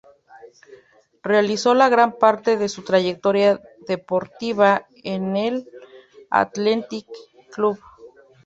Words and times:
Realizó 1.21 1.75
la 1.75 1.87
gran 1.87 2.17
parte 2.17 2.57
de 2.57 2.69
su 2.69 2.81
trayectoria 2.83 3.61
deportiva 3.87 4.87
en 5.03 5.35
el 5.37 5.69
Athletic 6.31 7.05
Club. 7.51 7.77